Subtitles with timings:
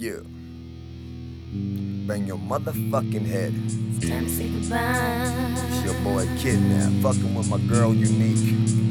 [0.00, 0.24] Yeah.
[2.08, 3.52] Bang your motherfucking head.
[3.98, 5.28] It's time to say goodbye.
[5.68, 6.90] It's your boy Kidnap.
[7.02, 8.38] Fucking with my girl Unique.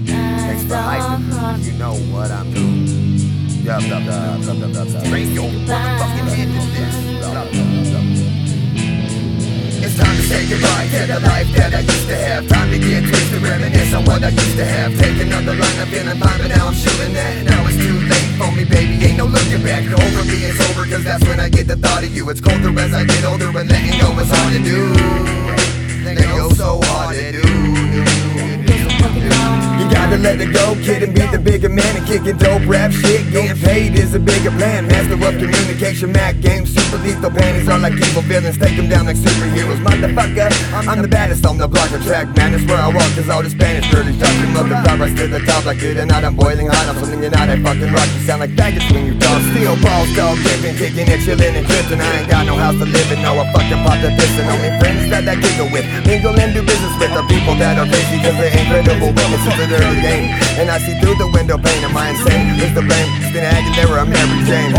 [0.06, 1.66] Thanks for hyping.
[1.66, 2.86] You know what I'm doing.
[3.66, 5.04] Yup, yup, yup, yup, yup, yup, yup.
[5.10, 6.96] Bang your motherfucking head with this.
[7.26, 8.06] Yup, yup, yup, yup.
[9.82, 12.48] It's time to say goodbye to the life that I used to have.
[12.48, 14.96] Time to get twisted, reminisce on what I used to have.
[15.00, 17.46] Take another line, I'm feeling fine, but now I'm shooting that.
[17.50, 19.02] Now it's too late for me, baby.
[19.06, 19.82] Ain't no looking back.
[19.90, 20.79] Over me, it's over,
[21.10, 22.30] that's when I get the thought of you.
[22.30, 24.94] It's colder as I get older, but letting go is hard to do.
[26.06, 27.49] Letting go so hard to do.
[30.10, 33.30] Gotta let it go, kid, and be the bigger man and kicking dope rap shit.
[33.30, 34.90] Getting paid is a bigger plan.
[34.90, 38.58] Master of communication, Mac game, super lethal panties are like evil villains.
[38.58, 40.50] Take them down like superheroes, motherfucker.
[40.90, 42.58] I'm the baddest on the block of track, man.
[42.58, 44.18] That's where I walk, cause all the Spanish talking
[44.58, 44.98] up the top.
[44.98, 46.90] I to the top like it, and I'm boiling hot.
[46.90, 48.10] I'm something you're not, I fucking rock.
[48.18, 49.38] You sound like faggots when you talk.
[49.54, 52.02] Steel balls, dog, dipping, kicking and chilling and drifting.
[52.02, 54.50] I ain't got no house to live in, no, I fucking pop the piston.
[54.50, 57.86] Only friends that I giggle with, mingle and do business with the people that are
[57.86, 59.14] crazy, cause they're incredible.
[59.30, 61.84] Is an early game, and I see through the window pane.
[61.84, 62.56] Am I insane?
[62.60, 63.10] Is the blame?
[63.20, 64.74] Christina Aguilera, I'm Mary Jane.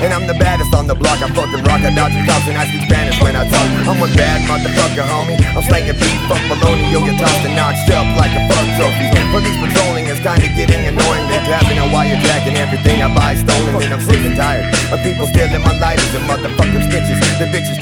[0.00, 1.20] And I'm the baddest on the block.
[1.20, 1.84] I fucking rock.
[1.84, 3.68] I dodge cops and I speak Spanish when I talk.
[3.84, 5.36] I'm a bad motherfucker, homie.
[5.52, 6.88] I'm slanging beat, fuck baloney.
[6.88, 9.12] You'll get tossed and knocked up like a fuck trophy.
[9.28, 11.28] Police patrolling is kinda getting annoying.
[11.28, 13.76] they're tapping on you're jacking everything I buy stolen.
[13.84, 17.20] And I'm sick and tired of people stealing my lighters and motherfucking stitches.
[17.36, 17.76] The bitches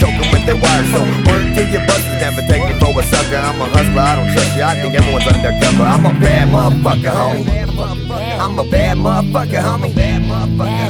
[3.59, 4.07] I'm a hustler.
[4.07, 4.63] I don't trust you.
[4.63, 5.83] I think everyone's undercover.
[5.83, 7.43] I'm a bad motherfucker, homie.
[8.39, 9.91] I'm a bad motherfucker, homie.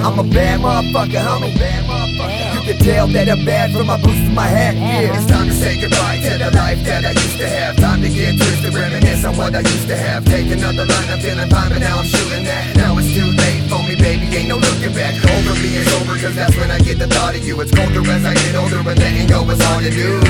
[0.05, 1.57] I'm a bad motherfucker, homie.
[1.57, 4.77] You can tell that I'm bad from my boots to my hat.
[4.77, 7.77] Yeah, it's time to say goodbye to the life that I used to have.
[7.77, 10.27] Time to get twisted, reminisce on what I used to have.
[10.27, 12.77] Take another line, I'm feeling fine, but now I'm shooting that.
[12.77, 14.29] Now it's too late for me, baby.
[14.37, 15.17] Ain't no looking back.
[15.17, 17.59] Over me is over, cause that's when I get the thought of you.
[17.63, 20.21] It's colder as I get older, but letting go is hard to do.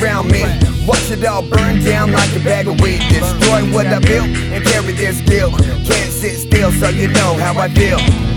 [0.00, 0.42] Around me.
[0.86, 3.00] Watch it all burn down like a bag of weed.
[3.08, 5.56] Destroy what I built and carry this guilt.
[5.58, 8.33] Can't sit still, so you know how I feel.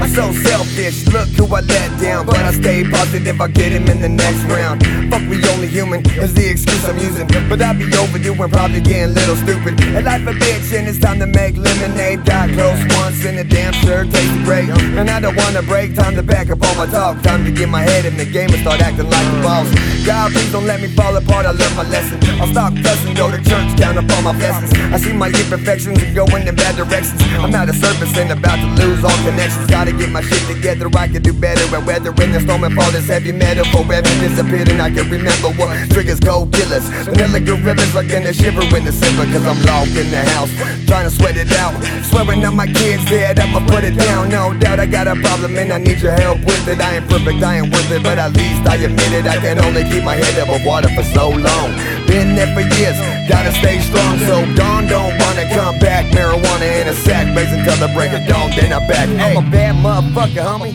[0.00, 2.26] I'm so selfish, look who I let down.
[2.26, 4.84] But I stay positive, I get him in the next round.
[5.10, 7.26] Fuck, we only human, is the excuse I'm using.
[7.48, 9.80] But I be overdoing, probably getting a little stupid.
[9.80, 12.24] And life a bitch, and it's time to make lemonade.
[12.26, 14.68] Got close once, and the damn sure tasted great.
[14.68, 17.22] And I don't wanna break, time to back up all my talk.
[17.22, 19.66] Time to get my head in the game and start acting like a boss.
[20.04, 22.18] God, please don't let me fall apart, I learned my lesson.
[22.40, 24.72] I'll stop cussing, go to church, count up all my blessings.
[24.92, 27.22] I see my imperfections and going in bad directions.
[27.40, 29.66] I'm out of service and about to lose all connections.
[29.86, 31.62] Gotta get my shit together, I can do better.
[31.70, 34.66] And weather in the storm and fall this heavy metal forever disappeared.
[34.66, 36.82] And I can remember what triggers cold killers.
[37.06, 39.30] Vanilla gorillas like a shiver in December.
[39.30, 40.50] Cause I'm locked in the house,
[40.90, 41.78] trying to sweat it out.
[42.02, 44.28] Swearing on my kids dead, I'ma put it down.
[44.28, 46.80] No doubt I got a problem and I need your help with it.
[46.80, 49.26] I ain't perfect, I ain't worth it, but at least I admit it.
[49.30, 51.70] I can only keep my head above water for so long.
[52.10, 52.98] Been there for years,
[53.30, 54.18] gotta stay strong.
[54.26, 56.10] So dawn don't wanna come back.
[56.10, 56.45] Marijuana
[56.86, 58.50] in a sack, blazing till the break of dawn.
[58.54, 59.08] Then I'm back.
[59.08, 60.70] I'm a bad motherfucker, homie.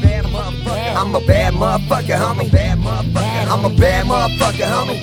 [0.96, 2.52] I'm a bad motherfucker, homie.
[3.48, 5.00] I'm a bad motherfucker, homie.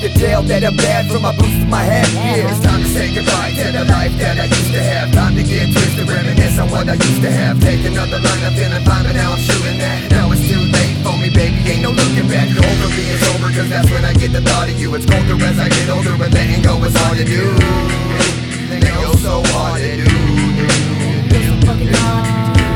[0.00, 2.08] You can tell that I'm bad from my boots to my head.
[2.16, 5.12] Yeah, it's time to say goodbye to the life that I used to have.
[5.12, 7.60] Time to get twisted, reminisce on what I used to have.
[7.60, 9.19] Take another line, fine, but I'm shooting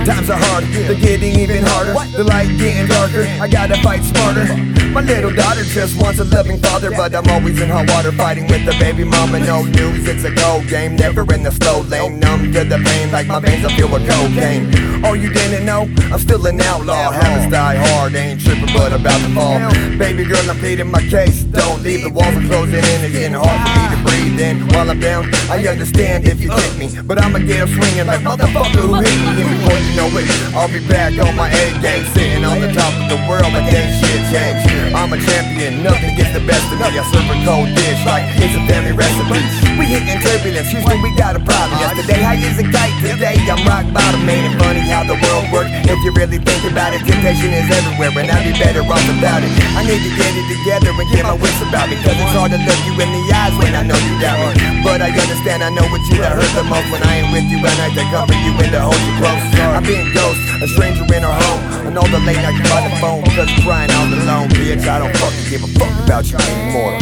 [0.05, 1.95] Times are hard, they're getting even harder.
[2.15, 4.45] The light getting darker, I gotta fight smarter.
[4.93, 8.47] My little daughter just wants a loving father, but I'm always in hot water fighting
[8.47, 9.41] with the baby mama.
[9.41, 12.21] No news, it's a go game, never in the slow lane.
[12.21, 14.94] Numb to the pain, like my veins are filled with cocaine.
[15.05, 15.85] Oh, you didn't know?
[16.11, 17.13] I'm still an outlaw.
[17.13, 19.61] Habits die hard, ain't tripping, but about to fall.
[19.99, 21.45] Baby girl, I'm pleading my case.
[21.45, 24.57] Don't leave the walls are closing in, it's getting hard for me to breathe in.
[24.73, 28.25] While I'm down, I understand if you kick me, but I'ma get up swinging like
[28.25, 29.45] motherfucker who hit me.
[29.45, 32.73] And before you know it, I'll be back on my A game, sitting on the
[32.73, 34.97] top of the world like ain't shit changed.
[34.97, 36.97] I'm a champion, nothing gets the best of me.
[36.97, 39.37] I serve a cold dish like it's a family recipe.
[39.77, 41.77] We hitting turbulence, Houston, we got a problem.
[41.77, 44.25] Yesterday, I as a kite, today I'm rock bottom.
[44.25, 45.75] Ain't it funny how the world works?
[45.91, 49.43] If you really think about it, temptation is everywhere, and I'd be better off without
[49.43, 49.50] it.
[49.75, 52.55] I need to get it together and get my wits about me, cause it's hard
[52.55, 54.87] to look you in the eyes when I know you doubt me.
[54.87, 57.46] But I understand, I know what you that hurt the most when I ain't with
[57.50, 59.43] you, and I take comfort you and to hold you close.
[59.75, 61.90] I've been ghost, a stranger in our home.
[61.90, 64.87] on all the late night by the phone, cause crying all alone, bitch.
[64.87, 66.94] I don't fucking give a fuck about you anymore.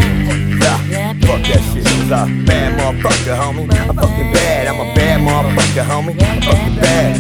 [0.89, 1.62] Yeah, fuck that I'm
[2.13, 3.73] a bad motherfucker, homie.
[3.73, 4.67] I'm fucking bad.
[4.67, 6.23] I'm a bad motherfucker, homie.
[6.23, 7.17] I'm fucking bad.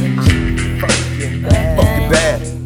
[0.80, 1.78] Fucking bad.
[1.78, 2.61] Fucking bad.